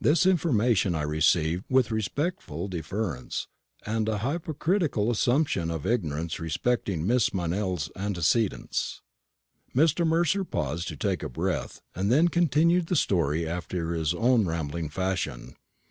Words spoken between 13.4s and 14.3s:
after his